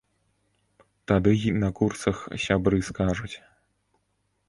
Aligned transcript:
Тады 1.11 1.31
й 1.45 1.53
на 1.65 1.69
курсах 1.81 2.25
сябры 2.47 2.83
скажуць. 2.91 3.35